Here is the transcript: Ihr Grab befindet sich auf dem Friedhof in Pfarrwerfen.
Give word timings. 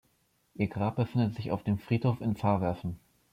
Ihr 0.55 0.67
Grab 0.67 0.95
befindet 0.95 1.35
sich 1.35 1.51
auf 1.51 1.61
dem 1.61 1.77
Friedhof 1.77 2.21
in 2.21 2.35
Pfarrwerfen. 2.35 2.97